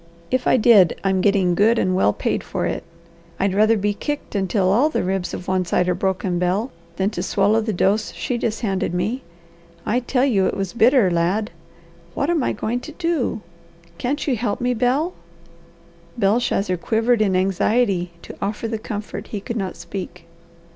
[0.31, 2.83] If I did, I'm getting good and well paid for it.
[3.39, 7.11] I'd rather be kicked until all the ribs of one side are broken, Bel, than
[7.11, 9.21] to swallow the dose she just handed me.
[9.85, 11.51] I tell you it was bitter, lad!
[12.15, 13.41] What am I going to do?
[13.99, 15.13] Can't you help me, Bel?"
[16.17, 20.25] Belshazzar quivered in anxiety to offer the comfort he could not speak.